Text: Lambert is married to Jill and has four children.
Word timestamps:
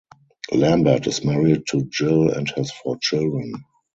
Lambert 0.51 1.05
is 1.05 1.23
married 1.23 1.67
to 1.69 1.83
Jill 1.89 2.31
and 2.33 2.49
has 2.55 2.71
four 2.71 2.97
children. 2.99 3.53